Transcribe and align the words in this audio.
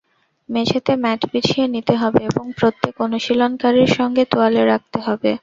মেঝেতে 0.49 0.93
ম্যাট 1.03 1.21
বিছিয়ে 1.31 1.65
নিতে 1.67 1.93
হবে 2.01 2.21
এবং 2.29 2.45
প্রত্যেক 2.59 2.93
অনুশীলনকারীর 3.05 3.89
সঙ্গে 3.97 4.23
তোয়ালে 4.31 4.61
রাখতে 4.65 4.97
হবে। 5.05 5.31